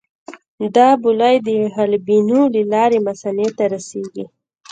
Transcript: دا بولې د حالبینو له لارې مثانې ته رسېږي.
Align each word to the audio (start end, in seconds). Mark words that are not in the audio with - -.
دا 0.75 0.89
بولې 1.03 1.35
د 1.47 1.49
حالبینو 1.75 2.39
له 2.53 2.61
لارې 2.73 2.97
مثانې 3.07 3.47
ته 3.57 3.63
رسېږي. 3.73 4.25